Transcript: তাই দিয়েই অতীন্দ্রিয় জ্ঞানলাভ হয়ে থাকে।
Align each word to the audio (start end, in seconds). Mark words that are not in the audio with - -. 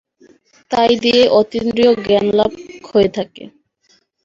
তাই 0.71 0.91
দিয়েই 1.01 1.31
অতীন্দ্রিয় 1.39 1.91
জ্ঞানলাভ 2.05 2.51
হয়ে 2.89 3.09
থাকে। 3.17 3.43